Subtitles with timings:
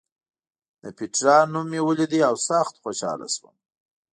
[0.81, 3.55] د پېټرا نوم مې ولید او سخت خوشاله شوم.